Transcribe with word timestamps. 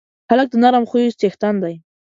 هلک 0.29 0.47
د 0.51 0.55
نرم 0.63 0.83
خوی 0.89 1.15
څښتن 1.19 1.55
دی. 1.63 1.75